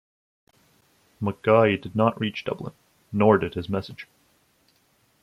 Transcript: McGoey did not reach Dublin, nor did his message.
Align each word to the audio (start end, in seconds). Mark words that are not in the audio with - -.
McGoey 1.21 1.79
did 1.79 1.95
not 1.95 2.19
reach 2.19 2.43
Dublin, 2.45 2.73
nor 3.13 3.37
did 3.37 3.53
his 3.53 3.69
message. 3.69 4.07